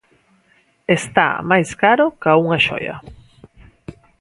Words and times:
Está 0.97 1.27
máis 1.49 1.69
caro 1.81 2.05
ca 2.21 2.31
unha 2.43 2.57
xoia. 2.65 2.95